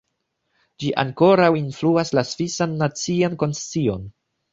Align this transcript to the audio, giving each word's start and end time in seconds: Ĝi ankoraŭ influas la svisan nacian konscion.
Ĝi 0.83 0.87
ankoraŭ 1.01 1.49
influas 1.59 2.11
la 2.19 2.23
svisan 2.29 2.73
nacian 2.79 3.37
konscion. 3.45 4.09